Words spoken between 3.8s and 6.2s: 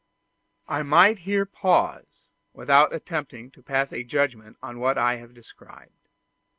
a judgment on what I have described.